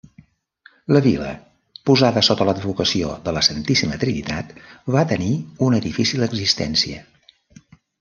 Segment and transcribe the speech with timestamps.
[0.95, 1.27] La vila,
[1.91, 4.59] posada sota l'advocació de la Santíssima Trinitat,
[4.99, 5.33] va tenir
[5.71, 7.09] una difícil existència.